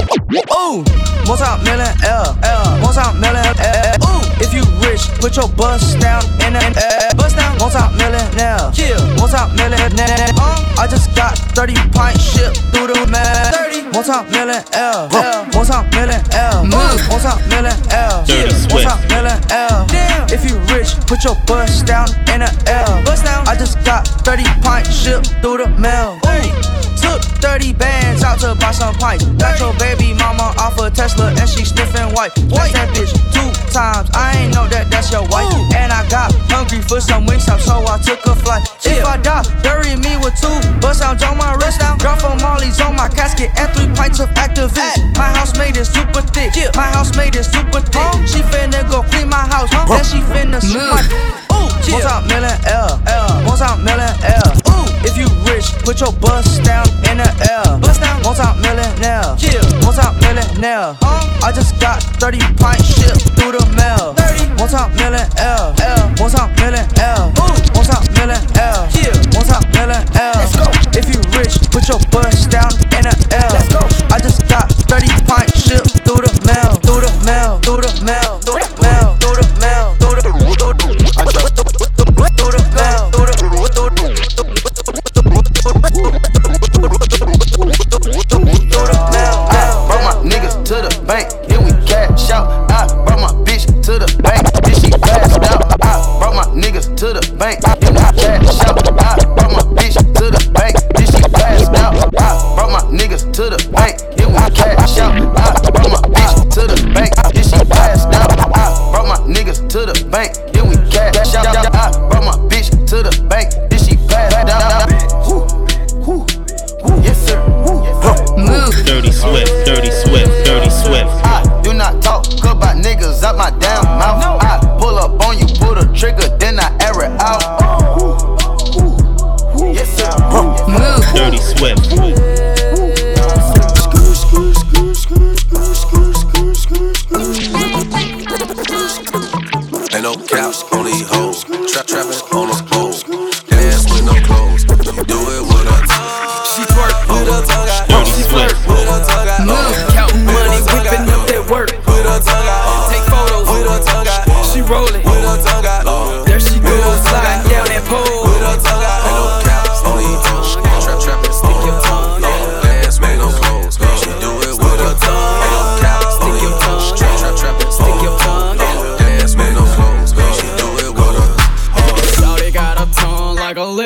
[0.54, 0.84] Ooh,
[1.26, 3.94] multi-million L, L, multi-million L.
[4.06, 6.54] Ooh, if you rich, put your bust down in.
[6.54, 8.70] Uh, bust down, multi-millionaire.
[8.74, 10.30] Yeah, multi-millionaire.
[10.38, 13.53] Uh, I just got 30 pint shipped through the mail.
[13.74, 18.86] 30, multi-million L, L, multi-million L, multi-million L, Dirty yeah, Swift.
[18.86, 19.86] multi-million L.
[20.30, 23.02] If you rich, put your bust down in a L.
[23.46, 26.18] I just got 30 pint shipped through the mail.
[27.04, 29.24] Took 30 bands out to buy some pints.
[29.36, 32.32] Got your baby mama off a Tesla and she sniffing white.
[32.48, 34.08] That's that bitch two times.
[34.16, 35.52] I ain't know that that's your wife.
[35.76, 38.64] And I got hungry for some wings up, so I took a flight.
[38.84, 41.80] If I die, bury me with two bust sounds on my wrist.
[41.80, 41.96] Now.
[41.96, 44.96] Drop for Molly's on my casket and three pints of Actavis.
[45.16, 46.52] My house-made it super thick.
[46.74, 48.12] My house-made it super thick.
[48.24, 49.68] She finna go clean my house.
[49.70, 51.04] Then she finna sweep my.
[51.52, 54.63] Ooh, multi-million L, L, multi-million L.
[55.14, 57.78] If you rich, put your bust down in the air.
[57.78, 59.38] Bust down, multi-millionaire.
[59.38, 60.98] Yeah, multi-millionaire.
[61.38, 64.18] I just got 30 pint shipped through the mail.
[64.18, 67.30] 30, multi-million L, L, multi-million L.
[67.30, 68.90] Ooh, multi-million L.
[68.90, 70.34] Yeah, multi-million L.
[70.34, 70.66] Let's go.
[70.98, 72.33] If you rich, put your bust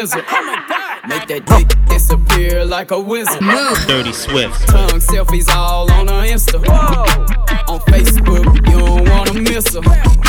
[0.06, 1.08] tongue like a lizard.
[1.08, 3.40] Make that dick disappear like a wizard.
[3.86, 4.68] Dirty Swift.
[4.68, 6.58] Tongue selfies all on her Insta.
[7.68, 10.27] On Facebook, you don't wanna miss her.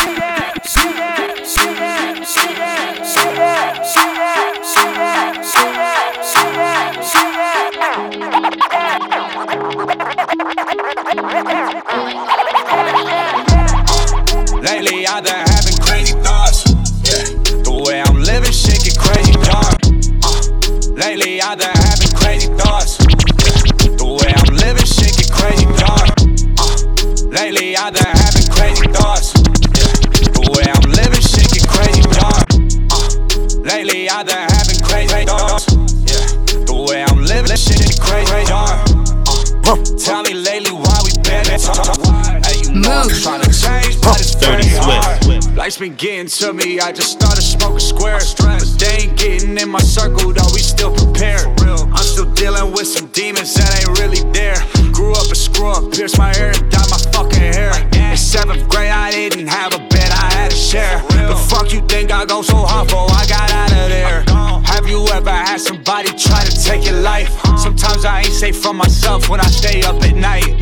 [45.80, 48.36] Been getting to me, I just started smoking squares.
[48.36, 51.48] But they ain't getting in my circle, though we still prepared.
[51.62, 54.60] I'm still dealing with some demons that ain't really there.
[54.92, 57.72] Grew up a screw up, pierced my ear and dyed my fucking hair.
[57.96, 61.00] In seventh grade, I didn't have a bed, I had a share.
[61.08, 63.08] The fuck you think I go so hard for?
[63.10, 64.24] I got out of there.
[64.66, 67.32] Have you ever had somebody try to take your life?
[67.58, 70.59] Sometimes I ain't safe from myself when I stay up at night.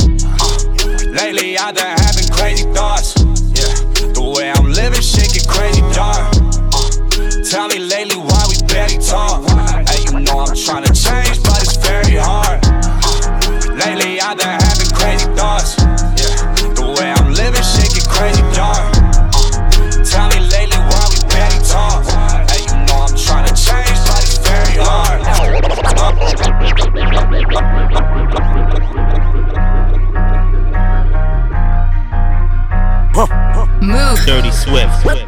[34.27, 35.26] Dirty Swift.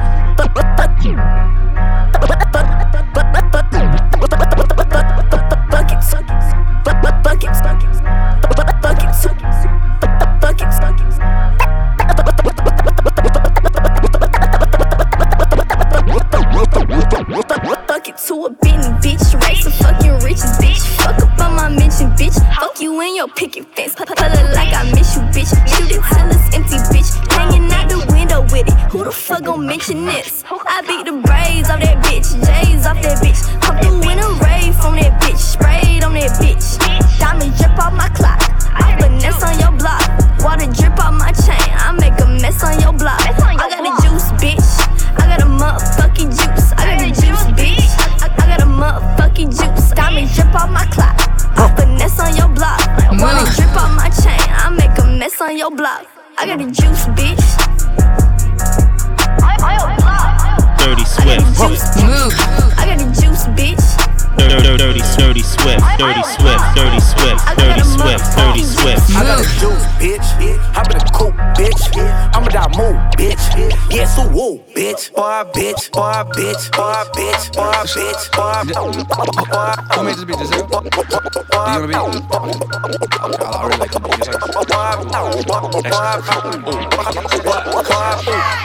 [79.95, 80.37] Who made this beat?
[80.37, 80.57] This you?
[80.57, 81.95] Do you wanna beat?
[81.95, 83.91] I really like.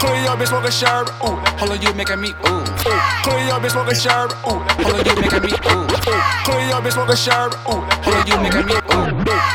[0.01, 1.09] Clear your bitch smoking sherb.
[1.25, 2.31] Ooh, hold on, you making me.
[2.31, 2.65] Ooh.
[3.25, 4.33] Clear your bitch smoking sherb.
[4.47, 5.53] Ooh, hold on, you making me.
[5.53, 5.87] Ooh.
[6.45, 7.53] Clear your bitch smoking sherb.
[7.69, 8.75] Ooh, hold on, you making me.
[8.75, 9.09] Ooh.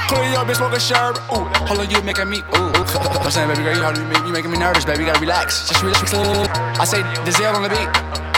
[0.10, 1.18] Clear your bitch smoking sherb.
[1.32, 2.40] Ooh, hold on, you making me.
[2.58, 2.74] Ooh.
[3.22, 5.02] I'm saying, baby girl, you, how you, making me nervous, baby.
[5.02, 5.70] You gotta relax.
[5.70, 6.14] Just relax.
[6.14, 8.29] I say, Zell on the beat.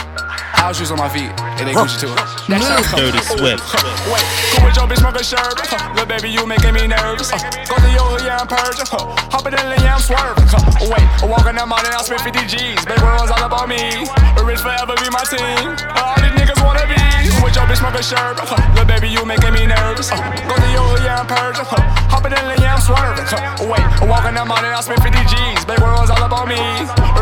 [0.62, 1.26] House shoes on my feet.
[1.58, 2.14] And they Gucci too.
[2.46, 3.66] Dirty Swift.
[4.06, 4.22] Wait,
[4.54, 5.58] cool with your bitch smoking sherb.
[5.58, 7.34] Huh, Little baby, you making me nervous.
[7.34, 8.86] Uh, go to your hood, yeah, I'm purging.
[8.86, 10.46] Huh, hop in the yeah, I'm swerving.
[10.46, 12.78] Huh, wait, I walk in that mountain, I'll spend 50 G's.
[12.86, 14.06] Big world's all about me.
[14.38, 15.74] Rich forever be my team.
[15.98, 17.31] All these niggas wanna be.
[17.42, 18.38] With your bitch smoking sherb.
[18.38, 20.14] Huh, Little baby, you making me nervous.
[20.14, 21.66] Uh, go to your yeah, I'm purging.
[21.66, 23.26] Huh, hop in the yeah, I'm swerving.
[23.26, 25.66] Huh, wait, I walk that mountain, I'll spend 50 G's.
[25.66, 26.62] Big world's all about me.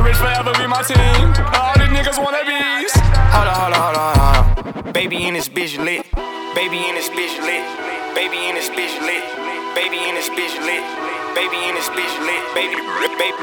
[0.04, 1.32] Rich forever be my team.
[1.56, 2.60] All these niggas wanna be.
[3.32, 4.92] Hold on, hold on, hold on, hold on.
[4.92, 6.04] Baby in this bitch lit.
[6.52, 7.64] Baby in this bitch lit.
[8.12, 9.24] Baby in this bitch lit.
[9.72, 10.84] Baby in this bitch lit.
[11.32, 12.44] Baby in this bitch lit.
[12.52, 12.76] Baby,
[13.16, 13.40] baby,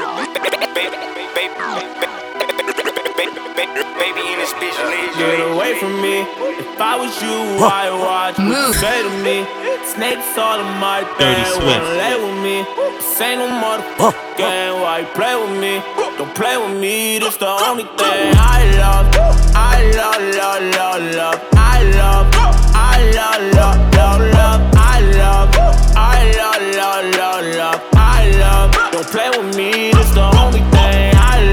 [0.78, 2.97] baby, baby, baby
[3.36, 5.16] in this bitch lit.
[5.18, 6.22] Get away from me.
[6.22, 9.44] If I was you, I watch what you say to me.
[9.84, 11.66] Snakes all in my Dirty bed, Swift.
[11.66, 12.56] wanna lay with me.
[12.96, 14.80] This ain't no motherfucking game.
[14.80, 15.74] Why you play with me?
[16.16, 17.18] Don't play with me.
[17.18, 19.06] This the only thing I love.
[19.54, 21.38] I love, love, love, love.
[21.54, 22.26] I love,
[22.74, 24.60] I love, love, love, love.
[24.74, 25.48] I love,
[25.96, 27.80] I love, love, love, love.
[27.94, 28.92] I love.
[28.92, 29.90] Don't play with me.
[29.92, 30.77] This the only thing I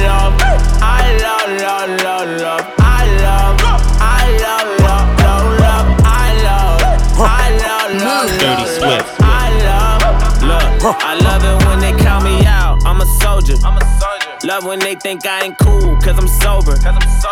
[0.07, 0.33] love.
[0.81, 2.63] I love, love, love, love.
[2.79, 3.57] I love,
[3.99, 5.87] I love, love, love, love.
[6.03, 6.81] I love,
[7.19, 9.21] I love, love, Dirty love, Swift.
[9.21, 10.01] I love,
[10.43, 12.83] look, I love it when they count me out.
[12.85, 13.55] I'm a soldier.
[13.63, 14.47] I'm a soldier.
[14.47, 16.75] Love when they think I ain't cool, cause I'm sober.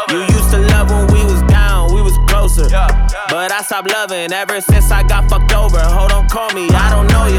[0.10, 2.68] You used to love when we was down, we was closer.
[3.30, 5.80] But I stopped loving ever since I got fucked over.
[5.80, 7.33] Hold on, call me, I don't know you.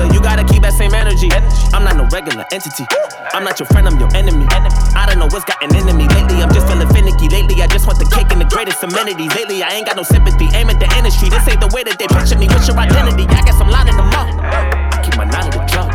[1.74, 2.86] I'm not no regular entity.
[3.34, 4.46] I'm not your friend, I'm your enemy.
[4.94, 6.38] I don't know what's gotten into me lately.
[6.38, 7.26] I'm just feeling finicky.
[7.28, 9.34] Lately, I just want the cake and the greatest amenities.
[9.34, 10.46] Lately, I ain't got no sympathy.
[10.54, 11.34] Aim at the industry.
[11.34, 12.46] This ain't the way that they picture me.
[12.46, 13.26] What's your identity?
[13.26, 14.30] I guess I'm lining them up.
[14.38, 15.90] I keep my nine in the drum.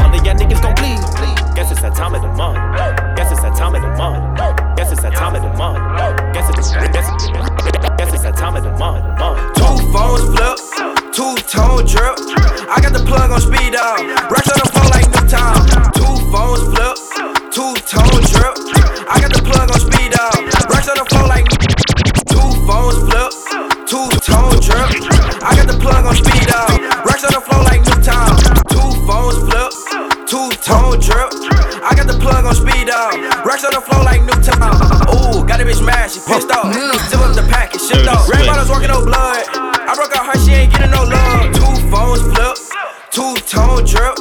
[0.00, 0.96] All the young niggas gon' bleed.
[1.52, 2.56] Guess it's that time of the month.
[3.20, 4.24] Guess it's that time of the month.
[4.80, 5.76] Guess it's that time of the month.
[6.32, 9.04] Guess it's that time of the month.
[9.52, 10.56] Two phones flip,
[11.20, 12.16] Two tone drip.
[12.64, 14.00] I got the plug on speed up.
[14.32, 15.68] Racks on the phone like new time.
[15.92, 16.96] Two phones flip.
[17.52, 18.56] Two tone drip.
[19.04, 20.32] I got the plug on speed up.
[20.72, 21.44] Racks on the phone like
[22.24, 23.36] two phones flip.
[23.84, 24.88] Two tone drip.
[25.44, 27.04] I got the plug on speed up.
[27.04, 28.40] Racks on the floor like new time.
[28.72, 29.69] Two phones flip.
[30.70, 31.28] Newtown.
[31.34, 33.12] Ooh, got the plug on speed up
[33.44, 36.72] racks on the floor like new town oh got a bitch mad, she pissed off.
[37.10, 38.28] Zip up the package, shipped off.
[38.28, 39.44] Red bottles walking no blood.
[39.50, 41.52] I broke her heart, she ain't getting no love.
[41.54, 42.69] Two phones flip.
[43.10, 44.14] Two tone drip.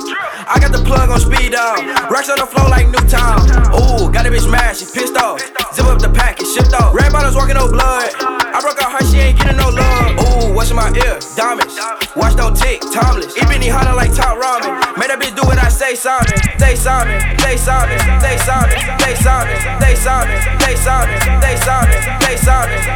[0.49, 1.77] I got the plug on speed out.
[2.09, 3.45] Racks on the floor like Newtown.
[3.69, 5.37] Ooh, got a bitch mad, she pissed off.
[5.77, 6.89] Zip up the package, shipped off.
[6.97, 8.09] Red bottles walking no blood.
[8.17, 10.17] I broke her heart, she ain't getting no love.
[10.25, 11.21] Ooh, what's in my ear?
[11.37, 11.77] Diamonds.
[12.17, 13.37] Watch don't tick, timeless.
[13.37, 14.73] Ebony hotter like top ramen.
[14.97, 16.33] Made that bitch do what I say, Simon.
[16.57, 20.33] Say Simon, say Simon, say Simon, say Simon, say Simon,
[20.65, 21.13] say Simon,
[21.45, 21.93] say Simon,
[22.25, 22.89] say Simon,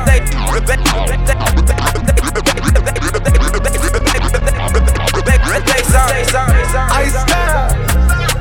[5.66, 7.70] Ice style,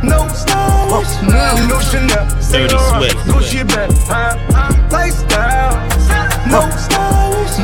[0.03, 1.13] no stylish,
[1.69, 3.17] no Chanel, Dirty Swift.
[3.27, 3.91] Gucci bag.
[4.91, 5.77] Lifestyle,
[6.49, 7.59] no stylish,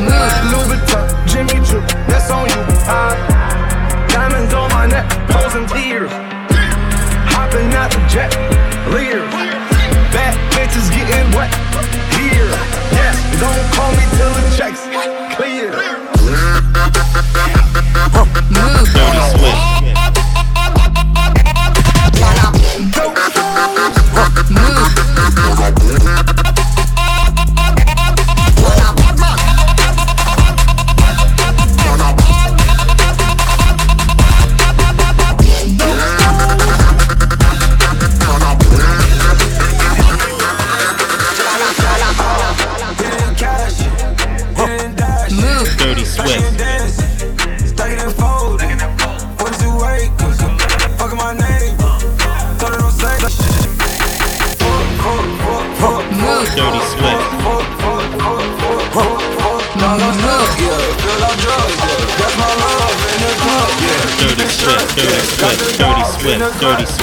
[0.51, 3.15] Louis Vuitton, Jimmy Choo, that's on you, huh?
[4.07, 6.11] Diamonds on my neck, posing tears,
[7.31, 8.31] hopping out the jet,
[8.93, 9.58] leers,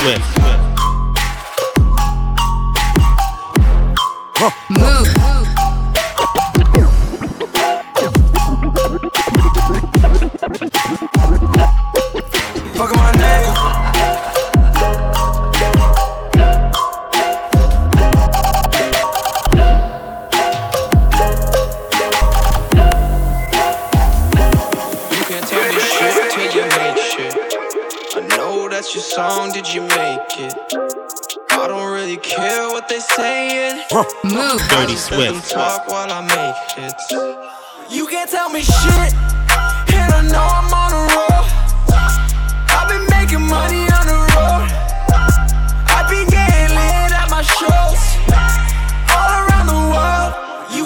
[0.07, 0.36] Swift.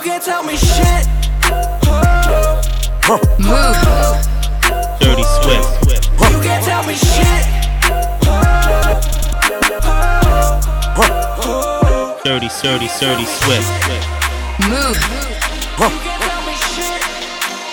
[0.01, 1.07] You can't tell me shit.
[4.99, 5.69] Dirty Swift.
[6.33, 7.45] You can't tell me shit.
[12.25, 13.69] Dirty, dirty, dirty Swift.
[14.71, 14.97] Move.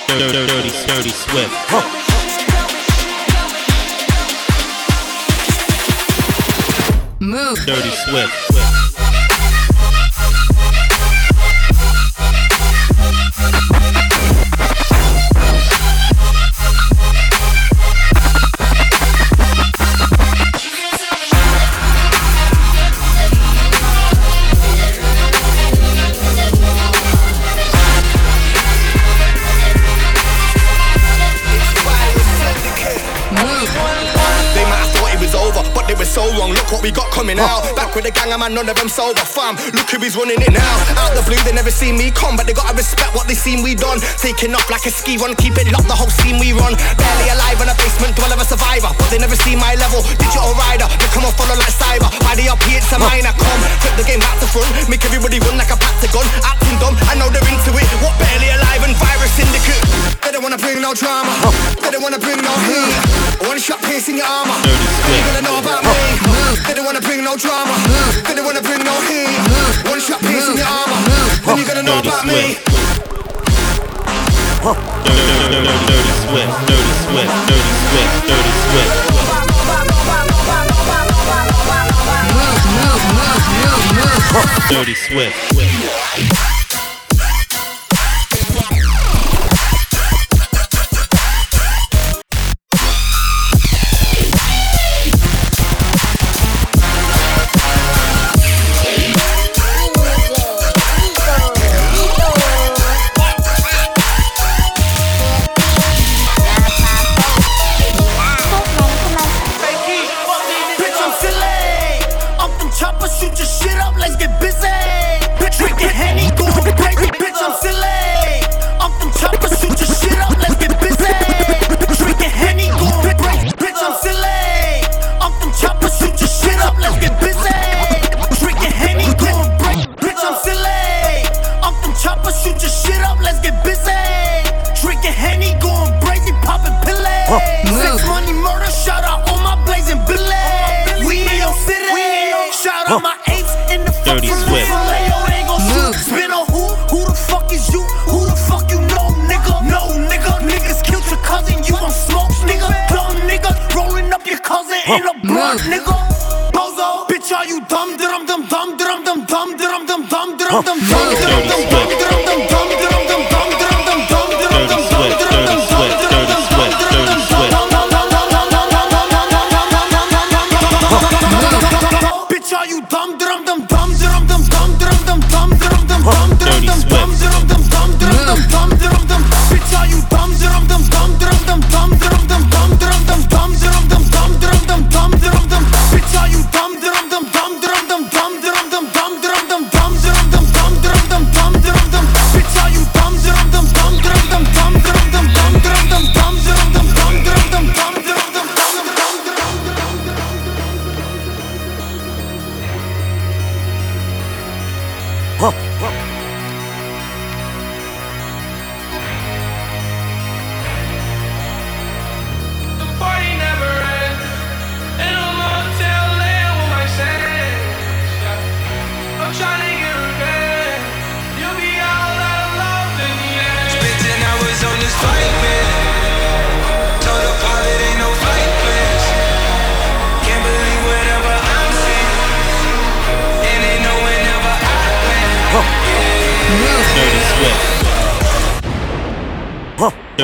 [0.10, 1.54] Dirty, dirty, dirty Swift.
[7.22, 8.67] Move, dirty Swift.
[36.36, 36.52] Wrong.
[36.52, 37.64] Look what we got coming out.
[37.80, 39.24] Back with the gang, I man, none of them sober.
[39.24, 40.76] Fam, look who is running it now.
[41.00, 43.64] Out the blue, they never seen me come, but they gotta respect what they seen
[43.64, 44.00] we done.
[44.20, 46.74] Taking off like a ski run, keep it locked, the whole scene we run.
[46.98, 50.02] Barely alive in a basement, dwell of a survivor, but they never see my level.
[50.20, 52.10] Digital rider, they come and follow like cyber.
[52.26, 53.32] By the up, it's a minor.
[53.38, 55.78] Come, flip the game back to front, make everybody run like a
[56.12, 56.28] gun.
[56.44, 57.88] Acting dumb, I know they're into it.
[58.02, 59.82] What barely alive and virus syndicate.
[60.24, 61.32] They don't wanna bring no drama,
[61.82, 62.94] they don't wanna bring no heat.
[63.48, 64.58] One shot piercing your armor.
[65.08, 66.17] You gotta know about me.
[66.68, 67.74] They don't wanna bring no drama.
[68.26, 69.30] They don't wanna bring no heat.
[69.90, 71.00] One shot piece piercing your armor.
[71.46, 72.58] Then you're gonna know about me.
[74.58, 74.82] Swift.
[75.06, 76.52] Dirty, dirty, dirty, dirty Swift.
[76.68, 77.32] Dirty Swift.
[78.28, 79.08] Dirty Swift.
[84.70, 85.36] Dirty Swift.
[85.50, 85.74] Dirty
[86.26, 86.47] Swift.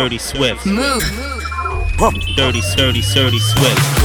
[0.03, 0.65] Dirty Swift.
[0.65, 1.01] Move.
[2.35, 4.02] Dirty, dirty, dirty Swift.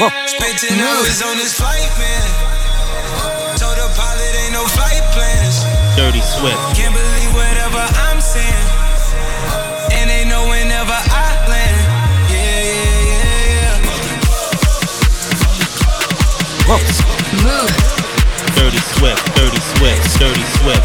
[0.00, 0.08] Huh.
[0.24, 0.88] Spent 10 no.
[0.88, 2.24] hours on this flight, man.
[3.60, 5.60] Told the pilot ain't no flight plans.
[5.92, 6.56] Dirty Swift.
[6.72, 8.64] Can't believe whatever I'm saying.
[9.92, 11.76] And they know whenever I land.
[12.32, 13.76] Yeah, yeah, yeah, yeah.
[16.64, 16.80] Whoa.
[17.44, 17.68] Move.
[18.56, 20.80] Dirty Swift, Dirty Swift, Dirty Swift.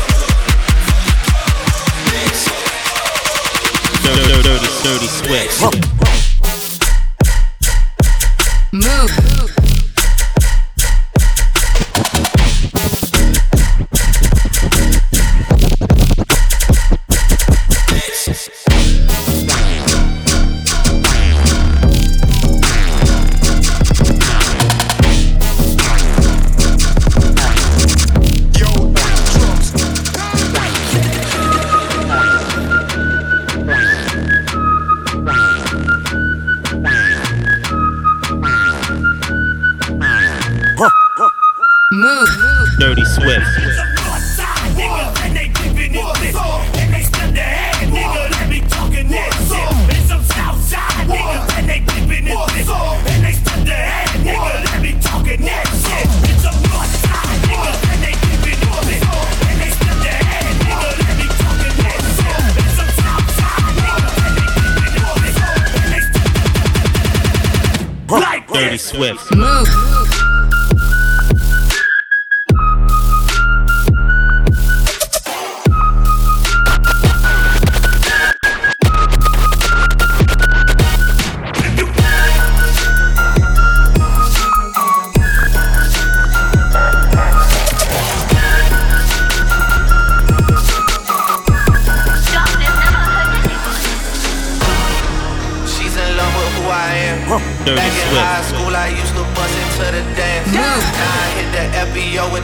[4.03, 5.63] Dirty, dirty, dirty, dirty Swift.
[5.63, 5.94] Whoa.
[8.75, 9.44] Move.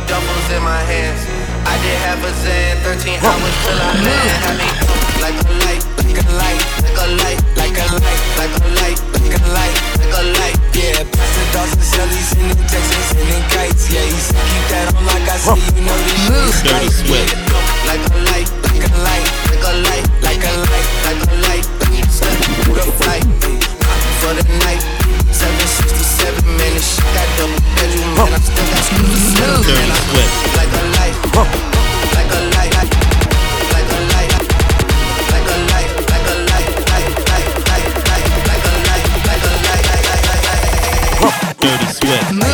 [0.08, 1.22] Doubles in my hands.
[1.66, 4.58] I did half a Zan, 13 hours till I land.
[5.22, 9.00] Like a light, like a light, like a light, like a light, like a light,
[9.20, 10.58] like a light, like a light.
[10.74, 13.90] Yeah, the dogs and sending texts, sending kites.
[13.92, 15.98] Yeah, he said keep that on like I say, you know
[16.30, 16.90] this Dirty.
[16.90, 17.36] Swift.
[17.86, 21.66] Like a light, like a light, like a light, like a light, like a light.
[22.10, 22.34] Step
[22.66, 23.24] through the flight,
[24.22, 24.82] for the night.
[26.22, 29.82] 767 minutes, shit got bedroom, and I still got
[30.54, 31.18] like a light,
[32.14, 32.76] like a light,
[33.74, 34.32] like a light.
[41.60, 42.51] Dirty Swift.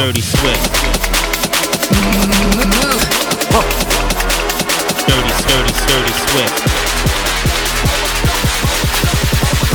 [0.00, 0.72] Dirty Swift.
[5.06, 6.56] Dirty, dirty, dirty Swift.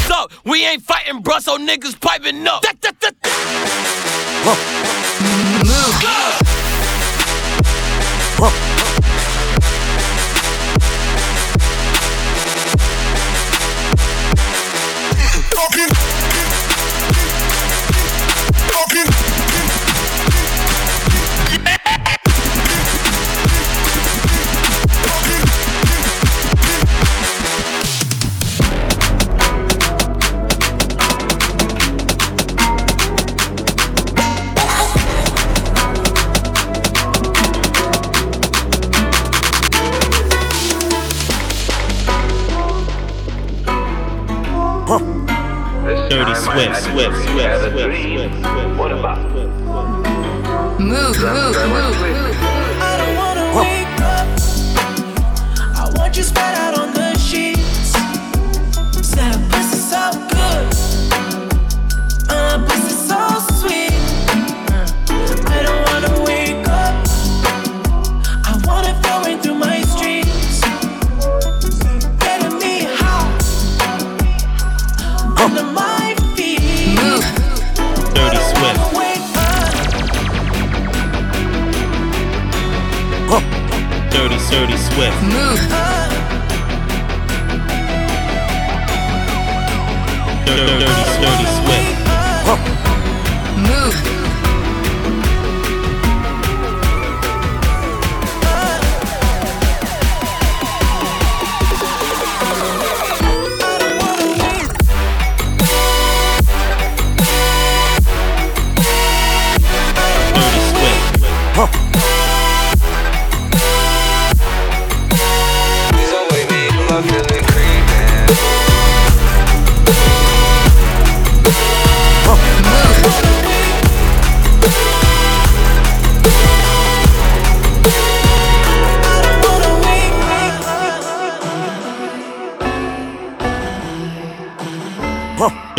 [0.07, 2.64] So, we ain't fighting, bruh, so niggas piping up.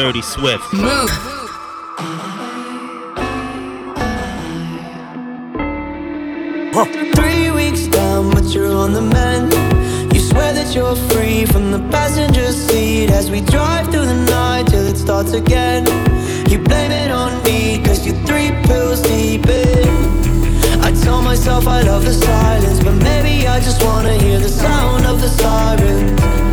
[0.07, 0.72] Dirty Swift.
[0.72, 1.11] Move.
[7.16, 9.52] Three weeks down, but you're on the mend.
[10.14, 14.68] You swear that you're free from the passenger seat as we drive through the night
[14.68, 15.84] till it starts again.
[16.48, 19.88] You blame it on me, cause you're three pills deep in.
[20.82, 25.04] I tell myself I love the silence, but maybe I just wanna hear the sound
[25.04, 26.45] of the sirens.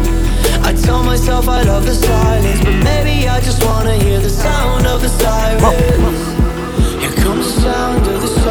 [1.24, 5.02] I myself I love the silence, but maybe I just wanna hear the sound of
[5.02, 6.20] the sirens.
[7.00, 8.43] Here comes the sound of the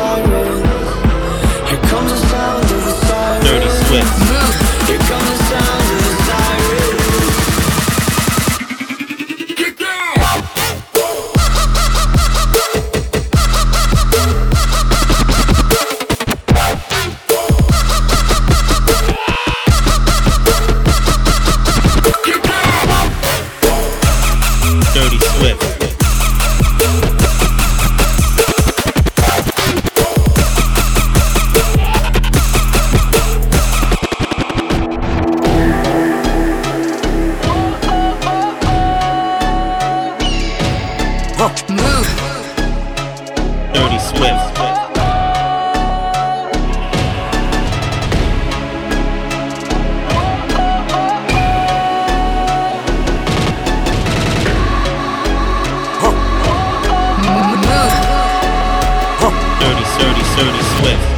[59.97, 61.13] Surdy, Surdy Swift.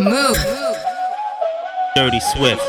[0.00, 0.38] Move.
[1.96, 2.62] Dirty Swift.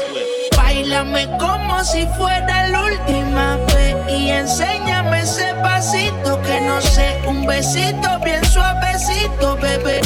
[0.56, 7.46] Bailame como si fuera la última vez y enséñame ese pasito que no sé, un
[7.46, 10.02] besito bien suavecito, bebé.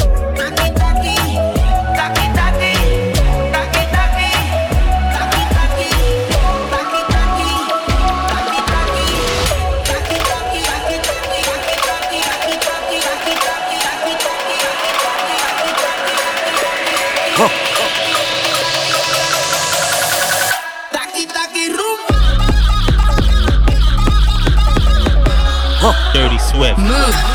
[26.52, 26.78] Swift.
[26.78, 27.31] Move.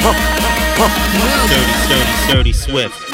[0.00, 3.09] Sturdy, sturdy, sturdy, swift.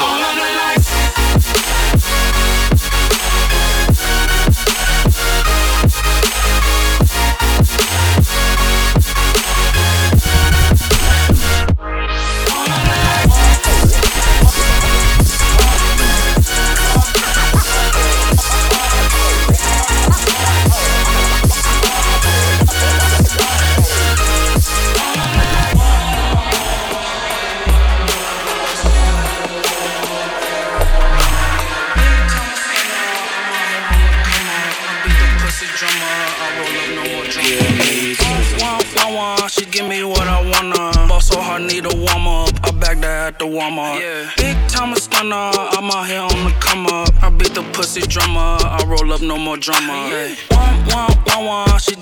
[49.37, 49.93] no more drama.
[50.51, 51.95] Wah, wah, wah, wah, she